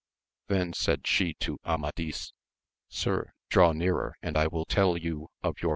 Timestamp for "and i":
4.23-4.47